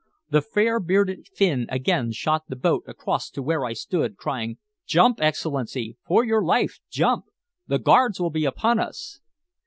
The 0.31 0.41
fair 0.41 0.79
bearded 0.79 1.27
Finn 1.27 1.67
again 1.69 2.11
shot 2.11 2.45
the 2.47 2.55
boat 2.55 2.83
across 2.87 3.29
to 3.29 3.43
where 3.43 3.63
I 3.63 3.73
stood, 3.73 4.17
crying 4.17 4.57
"Jump, 4.87 5.21
Excellency! 5.21 5.95
For 6.07 6.23
your 6.23 6.43
life, 6.43 6.79
jump! 6.89 7.25
The 7.67 7.77
guards 7.77 8.19
will 8.19 8.31
be 8.31 8.45
upon 8.45 8.79
us!" 8.79 9.19